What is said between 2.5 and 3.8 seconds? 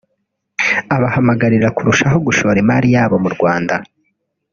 imari yabo mu Rwanda